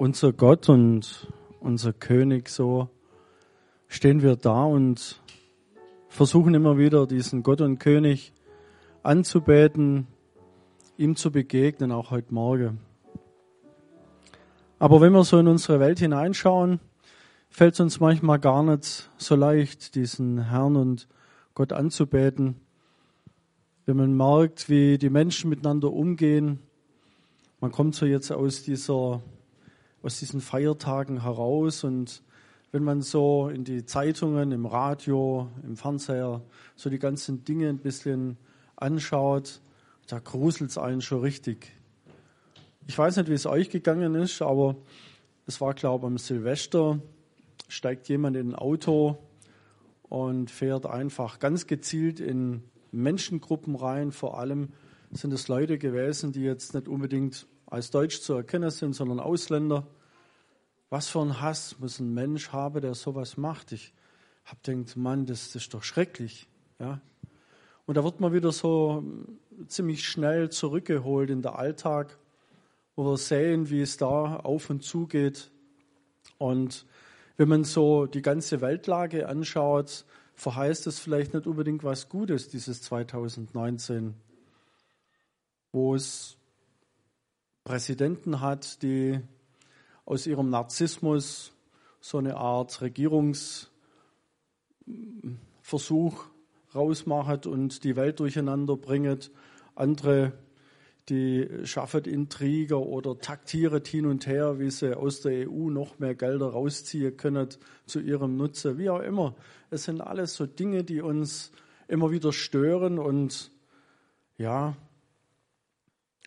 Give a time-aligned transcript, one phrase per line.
[0.00, 2.88] unser Gott und unser König, so
[3.86, 5.20] stehen wir da und
[6.08, 8.32] versuchen immer wieder diesen Gott und König
[9.02, 10.06] anzubeten,
[10.96, 12.80] ihm zu begegnen, auch heute Morgen.
[14.78, 16.80] Aber wenn wir so in unsere Welt hineinschauen,
[17.50, 21.08] fällt es uns manchmal gar nicht so leicht, diesen Herrn und
[21.52, 22.58] Gott anzubeten.
[23.84, 26.58] Wenn man merkt, wie die Menschen miteinander umgehen,
[27.60, 29.20] man kommt so jetzt aus dieser,
[30.02, 32.22] aus diesen Feiertagen heraus und
[32.72, 36.42] wenn man so in die Zeitungen, im Radio, im Fernseher
[36.76, 38.36] so die ganzen Dinge ein bisschen
[38.76, 39.60] anschaut,
[40.06, 41.72] da gruselt es einen schon richtig.
[42.86, 44.76] Ich weiß nicht, wie es euch gegangen ist, aber
[45.46, 47.00] es war, glaube ich, am Silvester,
[47.68, 49.18] steigt jemand in ein Auto
[50.08, 52.62] und fährt einfach ganz gezielt in
[52.92, 54.12] Menschengruppen rein.
[54.12, 54.70] Vor allem
[55.12, 59.86] sind es Leute gewesen, die jetzt nicht unbedingt als Deutsch zu erkennen sind, sondern Ausländer.
[60.90, 63.70] Was für ein Hass muss ein Mensch haben, der sowas macht?
[63.70, 63.94] Ich
[64.44, 66.48] habe gedacht, Mann, das, das ist doch schrecklich.
[66.80, 67.00] Ja?
[67.86, 69.04] Und da wird man wieder so
[69.68, 72.18] ziemlich schnell zurückgeholt in den Alltag,
[72.96, 75.52] wo wir sehen, wie es da auf und zu geht.
[76.38, 76.86] Und
[77.36, 80.04] wenn man so die ganze Weltlage anschaut,
[80.34, 84.14] verheißt es vielleicht nicht unbedingt was Gutes, dieses 2019,
[85.70, 86.36] wo es
[87.62, 89.20] Präsidenten hat, die
[90.10, 91.52] aus ihrem Narzissmus
[92.00, 93.70] so eine Art Regierungsversuch
[96.74, 99.30] rausmacht und die Welt durcheinander bringt.
[99.76, 100.32] Andere,
[101.08, 106.16] die schaffen Intriger oder taktieren hin und her, wie sie aus der EU noch mehr
[106.16, 107.46] Gelder rausziehen können
[107.86, 109.36] zu ihrem Nutze, wie auch immer.
[109.70, 111.52] Es sind alles so Dinge, die uns
[111.86, 113.52] immer wieder stören und
[114.38, 114.76] ja,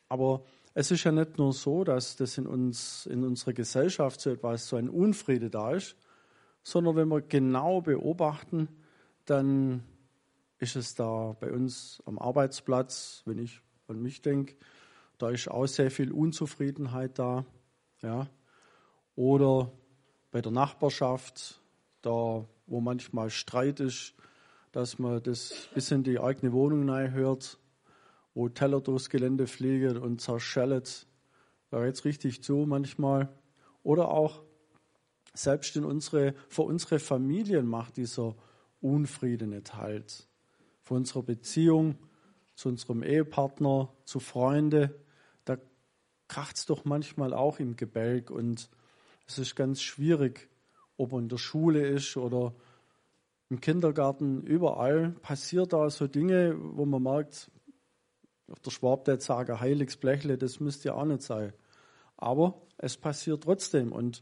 [0.08, 4.32] aber es ist ja nicht nur so, dass das in uns, in unserer Gesellschaft so
[4.32, 5.96] etwas, so ein Unfriede da ist,
[6.64, 8.68] sondern wenn wir genau beobachten,
[9.26, 9.84] dann
[10.58, 14.56] ist es da bei uns am Arbeitsplatz, wenn ich an mich denke,
[15.18, 17.46] da ist auch sehr viel Unzufriedenheit da,
[18.02, 18.28] ja.
[19.16, 19.72] Oder
[20.32, 21.62] bei der Nachbarschaft,
[22.02, 24.16] da wo manchmal Streit ist,
[24.72, 27.60] dass man das bis in die eigene Wohnung hört,
[28.34, 31.08] wo Teller durchs Gelände fliegen und zerschellet.
[31.70, 33.30] Da geht es richtig zu manchmal.
[33.84, 34.44] Oder auch
[35.34, 38.36] selbst in unsere, für unsere Familien macht dieser
[38.82, 40.28] Unfrieden nicht halt.
[40.82, 41.98] Für unsere Beziehung
[42.56, 44.92] zu unserem Ehepartner, zu Freunden,
[45.46, 45.58] da
[46.28, 48.70] kracht es doch manchmal auch im Gebälk und
[49.26, 50.50] es ist ganz schwierig,
[50.98, 52.54] ob man in der Schule ist oder
[53.50, 57.52] im Kindergarten, überall passiert da so Dinge, wo man merkt,
[58.52, 61.54] auf der Schwab der sagen, heiliges Blechle, das müsste ja auch nicht sein.
[62.18, 64.22] Aber es passiert trotzdem und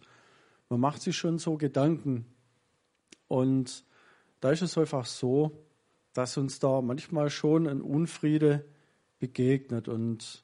[0.70, 2.26] man macht sich schon so Gedanken.
[3.28, 3.84] Und
[4.40, 5.66] da ist es einfach so,
[6.14, 8.66] dass uns da manchmal schon ein Unfriede
[9.20, 9.88] begegnet.
[9.88, 10.44] Und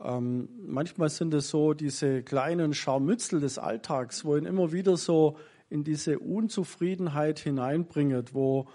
[0.00, 5.36] ähm, manchmal sind es so diese kleinen Scharmützel des Alltags, wo ihn immer wieder so
[5.70, 8.68] in diese Unzufriedenheit hineinbringt, wo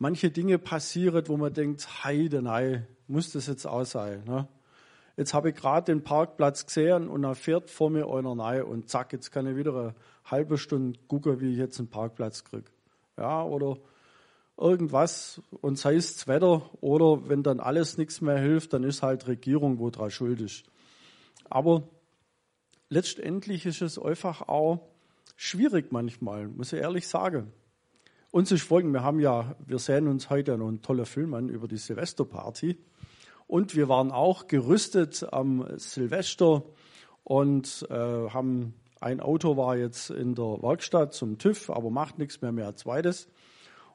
[0.00, 4.24] manche Dinge passieren, wo man denkt, heide, nein, muss das jetzt auch sein.
[4.24, 4.48] Ne?
[5.16, 8.88] Jetzt habe ich gerade den Parkplatz gesehen und da fährt vor mir einer rein und
[8.88, 9.94] zack, jetzt kann ich wieder eine
[10.24, 12.70] halbe Stunde gucken, wie ich jetzt einen Parkplatz kriege.
[13.18, 13.76] Ja, oder
[14.56, 19.02] irgendwas und sei es das Wetter oder wenn dann alles nichts mehr hilft, dann ist
[19.02, 20.64] halt Regierung, wo dran schuld ist.
[21.50, 21.82] Aber
[22.88, 24.80] letztendlich ist es einfach auch
[25.36, 27.52] schwierig manchmal, muss ich ehrlich sagen.
[28.32, 31.48] Uns ist folgend, wir haben ja, wir sehen uns heute noch einen tollen Film an
[31.48, 32.78] über die Silvesterparty.
[33.48, 36.62] Und wir waren auch gerüstet am Silvester
[37.24, 42.40] und äh, haben ein Auto war jetzt in der Werkstatt zum TÜV, aber macht nichts
[42.40, 43.26] mehr, mehr als zweites.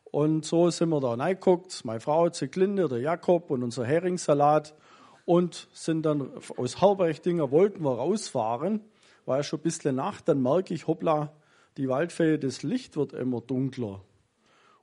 [0.04, 4.76] Und so sind wir da reingeguckt, meine Frau, Zeglinde, der Jakob und unser Heringssalat
[5.24, 8.82] und sind dann aus Halberchtinger wollten wir rausfahren,
[9.26, 11.32] war ja schon ein bisschen Nacht, dann merke ich, hoppla,
[11.78, 14.02] die Waldfee, das Licht wird immer dunkler.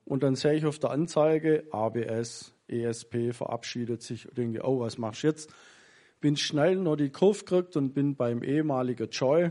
[0.04, 4.98] Und dann sehe ich auf der Anzeige, ABS, ESP verabschiedet sich und denke, oh, was
[4.98, 5.52] machst du jetzt?
[6.20, 9.50] Bin schnell noch die Kurve gekriegt und bin beim ehemaligen Joy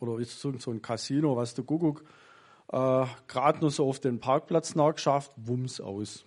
[0.00, 2.04] oder ist so ein Casino, was der Kuckuck,
[2.72, 6.24] äh, gerade noch so auf den Parkplatz nachgeschafft, wumms aus.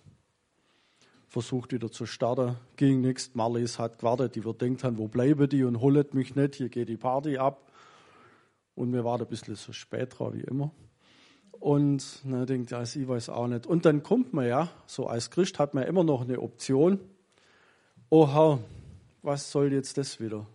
[1.26, 3.34] Versucht wieder zu starten, ging nichts.
[3.34, 6.70] Marlies hat gewartet, die wird denkt haben, wo bleiben die und holt mich nicht, hier
[6.70, 7.70] geht die Party ab.
[8.74, 10.70] Und mir war ein bisschen so spät dran wie immer.
[11.60, 13.66] Und na, denkt, ja, ich weiß auch nicht.
[13.66, 17.00] Und dann kommt man ja, so als Christ hat man immer noch eine Option.
[18.10, 18.60] Oh Herr,
[19.22, 20.46] was soll jetzt das wieder?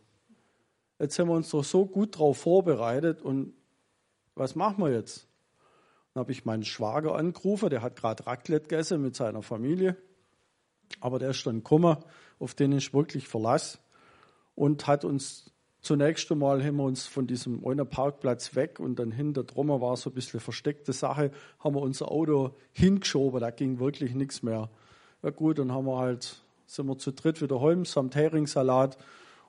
[1.03, 3.53] jetzt haben wir uns doch so gut darauf vorbereitet und
[4.35, 5.27] was machen wir jetzt?
[6.13, 9.97] Dann habe ich meinen Schwager angerufen, der hat gerade Raclette gegessen mit seiner Familie,
[11.01, 11.97] aber der ist dann gekommen,
[12.39, 13.79] auf den ich wirklich verlasse
[14.55, 15.51] und hat uns
[15.83, 19.95] zunächst einmal haben wir uns von diesem einen Parkplatz weg und dann hinter drum war
[19.97, 24.69] so ein bisschen versteckte Sache, haben wir unser Auto hingeschoben, da ging wirklich nichts mehr.
[25.21, 28.97] Ja gut, dann haben wir halt, sind wir zu dritt wieder heim samt Heringssalat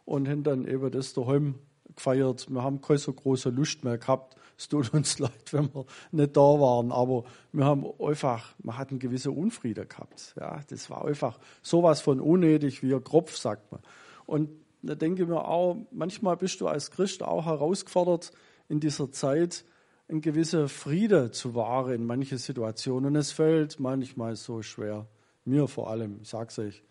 [0.05, 1.55] und haben dann eben das daheim
[1.95, 2.51] gefeiert.
[2.51, 4.37] Wir haben keine so große Lust mehr gehabt.
[4.59, 8.91] Es tut uns leid, wenn wir nicht da waren, aber wir haben einfach, man hat
[8.91, 10.35] einen gewissen Unfrieden gehabt.
[10.39, 13.81] Ja, das war einfach sowas von unnötig wie ein Kropf, sagt man.
[14.27, 14.49] Und
[14.87, 18.33] da denke ich mir auch, manchmal bist du als Christ auch herausgefordert,
[18.69, 19.65] in dieser Zeit
[20.09, 23.07] einen gewissen Friede zu wahren in manche Situationen.
[23.07, 25.07] Und es fällt manchmal so schwer.
[25.45, 26.83] Mir vor allem, sag's euch.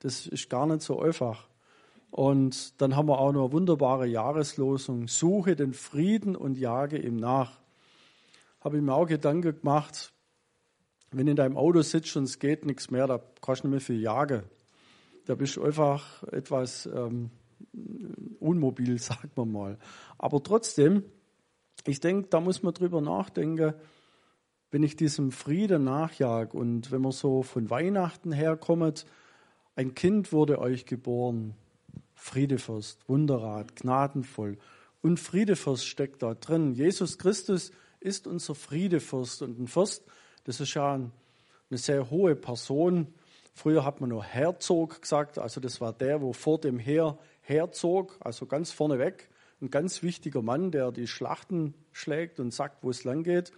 [0.00, 1.48] Das ist gar nicht so einfach.
[2.10, 5.08] Und dann haben wir auch noch eine wunderbare Jahreslosung.
[5.08, 7.60] Suche den Frieden und jage ihm nach.
[8.60, 10.12] Habe ich mir auch Gedanken gemacht,
[11.10, 13.80] wenn in deinem Auto sitzt und es geht nichts mehr, da kannst du nicht mehr
[13.80, 14.42] viel jagen.
[15.26, 17.30] Da bist du einfach etwas ähm,
[18.40, 19.78] unmobil, sagt man mal.
[20.18, 21.04] Aber trotzdem,
[21.86, 23.74] ich denke, da muss man drüber nachdenken,
[24.70, 29.04] wenn ich diesem Frieden nachjag und wenn man so von Weihnachten herkommt,
[29.76, 31.54] ein Kind wurde euch geboren,
[32.14, 34.58] Friedefürst, Wunderrat, gnadenvoll.
[35.02, 36.72] Und Friedefürst steckt da drin.
[36.72, 39.42] Jesus Christus ist unser Friedefürst.
[39.42, 40.04] Und ein Fürst,
[40.44, 41.10] das ist ja eine
[41.70, 43.08] sehr hohe Person.
[43.54, 48.16] Früher hat man nur Herzog gesagt, also das war der, wo vor dem Heer herzog,
[48.20, 49.28] also ganz vorneweg,
[49.60, 53.52] ein ganz wichtiger Mann, der die Schlachten schlägt und sagt, wo es lang geht.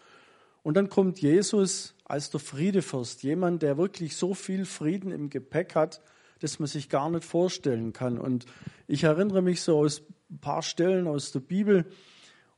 [0.63, 5.75] Und dann kommt Jesus als der Friedefürst, jemand, der wirklich so viel Frieden im Gepäck
[5.75, 6.03] hat,
[6.41, 8.19] dass man sich gar nicht vorstellen kann.
[8.19, 8.47] Und
[8.87, 11.87] ich erinnere mich so aus ein paar Stellen aus der Bibel,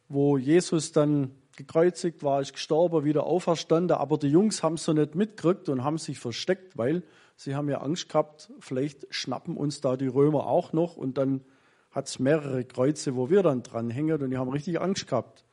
[0.08, 4.92] wo Jesus dann gekreuzigt war, ist gestorben, wieder auferstanden, aber die Jungs haben es so
[4.92, 7.02] nicht mitgekriegt und haben sich versteckt, weil
[7.36, 11.44] Sie haben ja Angst gehabt, vielleicht schnappen uns da die Römer auch noch und dann
[11.90, 15.44] hat es mehrere Kreuze, wo wir dann dranhängen und die haben richtig Angst gehabt.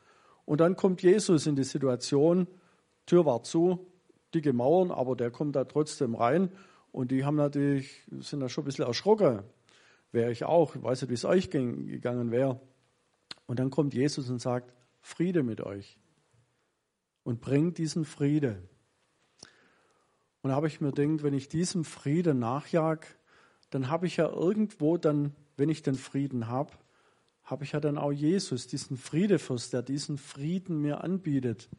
[0.45, 2.47] Und dann kommt Jesus in die Situation,
[3.05, 3.87] Tür war zu,
[4.33, 6.49] dicke Mauern, aber der kommt da trotzdem rein
[6.91, 9.43] und die haben natürlich, sind da schon ein bisschen erschrocken.
[10.11, 12.61] Wäre ich auch, ich weiß nicht, wie es euch gegangen wäre.
[13.45, 15.97] Und dann kommt Jesus und sagt, Friede mit euch.
[17.23, 18.61] Und bringt diesen Friede.
[20.43, 23.07] Und da habe ich mir gedacht, wenn ich diesem Frieden nachjag,
[23.69, 26.73] dann habe ich ja irgendwo dann, wenn ich den Frieden habe,
[27.45, 31.69] habe ich ja dann auch Jesus, diesen Friedefürst, der diesen Frieden mir anbietet.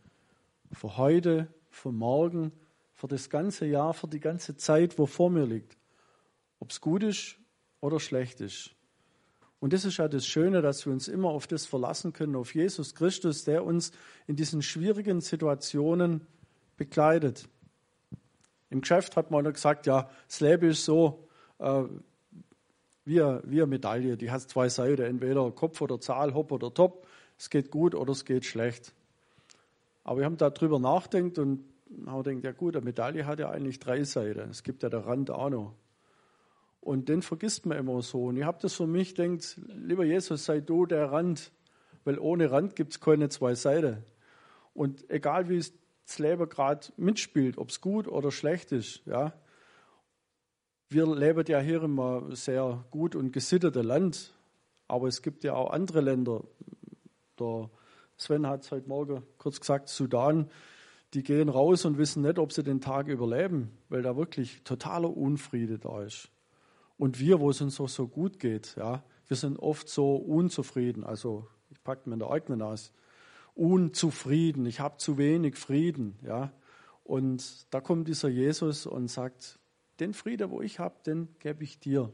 [0.73, 2.53] Für heute, für morgen,
[2.95, 5.77] für das ganze Jahr, für die ganze Zeit, wo vor mir liegt.
[6.59, 7.37] Ob es gut ist
[7.81, 8.71] oder schlecht ist.
[9.61, 12.55] Und das ist ja das Schöne, dass wir uns immer auf das verlassen können, auf
[12.55, 13.93] Jesus Christus, der uns
[14.27, 16.27] in diesen schwierigen Situationen
[16.77, 17.47] begleitet.
[18.75, 21.29] Im Geschäft hat man gesagt, ja, das Leben ist so
[21.61, 21.85] äh,
[23.05, 27.07] wie, wie eine Medaille, die hat zwei Seiten, entweder Kopf oder Zahl, Hopp oder Top.
[27.39, 28.93] Es geht gut oder es geht schlecht.
[30.03, 31.65] Aber wir haben darüber nachgedacht und
[32.05, 34.51] haben gedacht, ja gut, eine Medaille hat ja eigentlich drei Seiten.
[34.51, 35.75] Es gibt ja der Rand auch noch.
[36.81, 38.25] Und den vergisst man immer so.
[38.25, 41.53] Und ich habe das für mich gedacht, lieber Jesus, sei du der Rand,
[42.03, 44.03] weil ohne Rand gibt es keine zwei Seiten.
[44.75, 45.73] Und egal wie es
[46.07, 49.03] das Leben gerade mitspielt, ob es gut oder schlecht ist.
[49.07, 49.33] Ja.
[50.89, 54.35] Wir leben ja hier immer sehr gut und gesittete Land,
[54.87, 56.45] aber es gibt ja auch andere Länder.
[57.39, 57.71] Der
[58.17, 60.51] Sven hat es heute Morgen kurz gesagt, Sudan,
[61.15, 65.17] die gehen raus und wissen nicht, ob sie den Tag überleben, weil da wirklich totaler
[65.17, 66.29] Unfriede da ist.
[66.97, 71.03] Und wir, wo es uns so, so gut geht, ja, wir sind oft so unzufrieden.
[71.03, 72.91] Also ich packe mir in der eigenen Nase
[73.55, 76.19] unzufrieden, ich habe zu wenig Frieden.
[76.23, 76.53] Ja?
[77.05, 79.59] Und da kommt dieser Jesus und sagt,
[80.01, 82.13] den Frieden, wo ich habe, den gebe ich dir.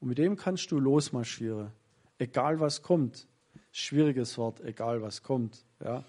[0.00, 1.72] Und mit dem kannst du losmarschieren,
[2.18, 3.28] egal was kommt.
[3.72, 5.64] Schwieriges Wort, egal was kommt.
[5.84, 6.04] Ja?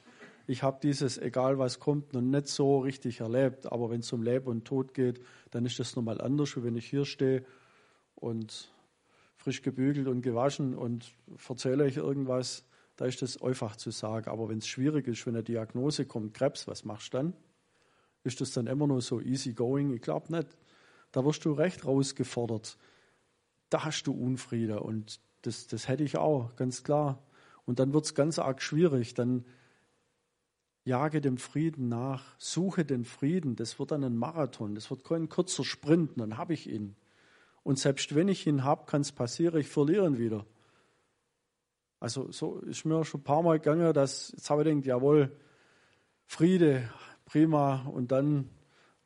[0.48, 4.24] Ich habe dieses egal was kommt noch nicht so richtig erlebt, aber wenn es um
[4.24, 7.46] Leben und Tod geht, dann ist das nochmal anders, wie wenn ich hier stehe
[8.16, 8.72] und
[9.36, 11.14] frisch gebügelt und gewaschen und
[11.48, 12.66] erzähle euch irgendwas
[13.02, 14.30] da ist es einfach zu sagen.
[14.30, 17.34] Aber wenn es schwierig ist, wenn eine Diagnose kommt, Krebs, was machst du dann?
[18.24, 19.92] Ist das dann immer nur so easy going?
[19.92, 20.56] Ich glaube nicht.
[21.12, 22.78] Da wirst du recht rausgefordert.
[23.72, 27.24] Da hast du Unfriede und das, das hätte ich auch, ganz klar.
[27.66, 29.16] Und dann wird es ganz arg schwierig.
[29.16, 29.46] Dann
[30.86, 33.56] jage dem Frieden nach, suche den Frieden.
[33.56, 36.96] Das wird dann ein Marathon, das wird kein kurzer Sprint, dann habe ich ihn.
[37.64, 40.46] Und selbst wenn ich ihn habe, kann es passieren, ich verliere ihn wieder.
[42.02, 45.38] Also so ist mir schon ein paar Mal gegangen, dass jetzt habe ich gedacht, jawohl,
[46.26, 46.90] Friede,
[47.26, 48.50] prima, und dann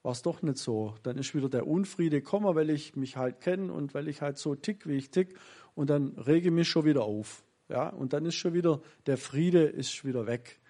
[0.01, 0.95] war es doch nicht so.
[1.03, 4.37] Dann ist wieder der Unfriede gekommen, weil ich mich halt kenne und weil ich halt
[4.37, 5.37] so tick, wie ich tick,
[5.73, 7.43] und dann rege ich mich schon wieder auf.
[7.67, 10.61] Ja, und dann ist schon wieder, der Friede ist wieder weg.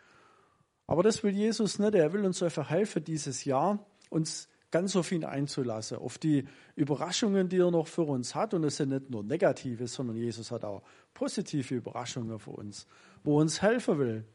[0.88, 1.94] Aber das will Jesus nicht.
[1.94, 6.44] Er will uns einfach helfen, dieses Jahr uns ganz auf ihn einzulassen, auf die
[6.76, 8.54] Überraschungen, die er noch für uns hat.
[8.54, 12.86] Und es sind nicht nur negative, sondern Jesus hat auch positive Überraschungen für uns,
[13.24, 14.26] wo er uns helfen will.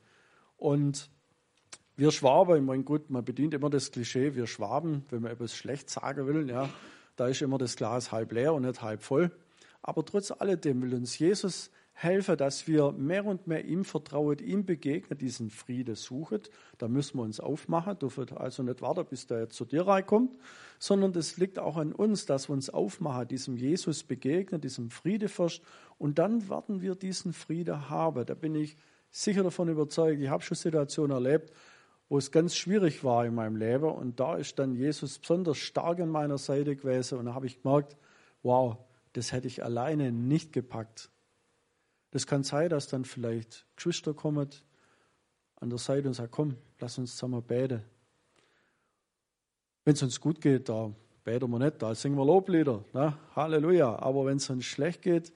[0.57, 1.11] Und
[1.95, 5.55] wir Schwaben, ich meine, gut, man bedient immer das Klischee, wir Schwaben, wenn man etwas
[5.55, 6.71] schlecht sagen will, ja,
[7.17, 9.31] da ist immer das Glas halb leer und nicht halb voll.
[9.83, 11.71] Aber trotz alledem will uns Jesus
[12.03, 16.41] helfen, dass wir mehr und mehr ihm vertrauen, ihm begegnen, diesen Friede suchen.
[16.79, 20.35] Da müssen wir uns aufmachen, dürfen also nicht warten, bis der zu dir reinkommt,
[20.79, 25.61] sondern das liegt auch an uns, dass wir uns aufmachen, diesem Jesus begegnen, diesem Friedefürst
[25.99, 28.25] und dann werden wir diesen Friede haben.
[28.25, 28.77] Da bin ich
[29.11, 30.23] sicher davon überzeugt.
[30.23, 31.53] Ich habe schon Situationen erlebt,
[32.09, 36.01] wo es ganz schwierig war in meinem Leben und da ist dann Jesus besonders stark
[36.01, 37.99] an meiner Seite gewesen und da habe ich gemerkt,
[38.43, 38.79] wow,
[39.13, 41.11] das hätte ich alleine nicht gepackt.
[42.11, 44.51] Das kann sein, dass dann vielleicht Geschwister kommen
[45.57, 47.83] an der Seite und sagen, komm, lass uns zusammen beten.
[49.85, 50.93] Wenn es uns gut geht, da
[51.25, 52.85] beten wir nicht, da singen wir Loblieder.
[52.93, 53.17] Ne?
[53.37, 53.99] Halleluja.
[54.01, 55.33] Aber wenn es uns schlecht geht,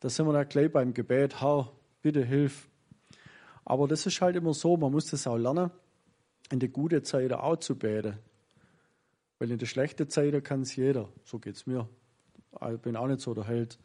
[0.00, 1.72] da sind wir dann gleich beim Gebet, Herr,
[2.02, 2.68] bitte hilf.
[3.64, 5.70] Aber das ist halt immer so, man muss das auch lernen,
[6.50, 8.18] in der guten Zeit auch zu beten.
[9.38, 11.08] Weil in der schlechten Zeit kann es jeder.
[11.24, 11.88] So geht es mir.
[12.72, 13.78] Ich bin auch nicht so der Held.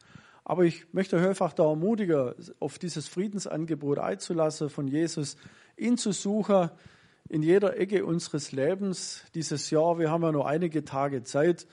[0.46, 5.38] Aber ich möchte euch einfach da ermutigen, auf dieses Friedensangebot einzulassen von Jesus,
[5.78, 6.70] ihn zu suchen
[7.30, 10.00] in jeder Ecke unseres Lebens dieses Jahr.
[10.00, 11.66] Wir haben ja nur einige Tage Zeit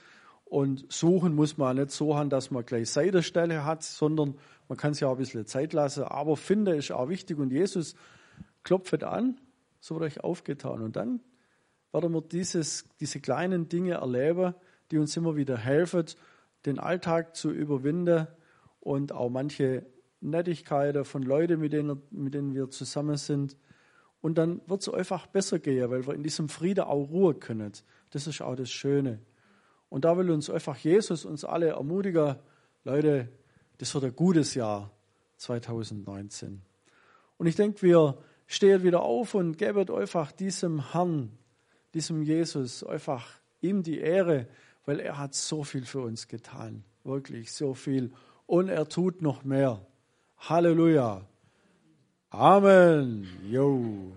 [0.44, 4.36] und suchen muss man nicht so haben, dass man gleich Seitenstelle hat, sondern
[4.68, 6.04] man kann sich auch ein bisschen Zeit lassen.
[6.04, 7.96] Aber finde ist auch wichtig und Jesus
[8.62, 9.40] klopft an,
[9.80, 10.82] so wird euch aufgetan.
[10.82, 11.20] Und dann
[11.92, 14.54] werden wir dieses, diese kleinen Dinge erleben,
[14.90, 16.04] die uns immer wieder helfen,
[16.66, 18.28] den Alltag zu überwinden
[18.80, 19.86] und auch manche
[20.20, 23.56] Nettigkeiten von Leuten, mit denen, mit denen wir zusammen sind.
[24.20, 27.72] Und dann wird es einfach besser gehen, weil wir in diesem Frieden auch Ruhe können.
[28.10, 29.20] Das ist auch das Schöne.
[29.88, 32.36] Und da will uns einfach Jesus uns alle ermutigen,
[32.84, 33.28] Leute,
[33.78, 34.90] das wird ein gutes Jahr
[35.36, 36.62] 2019.
[37.38, 41.38] Und ich denke, wir stehen wieder auf und geben einfach diesem Herrn,
[41.94, 44.48] diesem Jesus, einfach ihm die Ehre,
[44.84, 46.84] weil er hat so viel für uns getan.
[47.04, 48.12] Wirklich so viel
[48.50, 49.80] und er tut noch mehr.
[50.36, 51.22] Halleluja.
[52.30, 53.28] Amen.
[53.48, 54.12] Jo.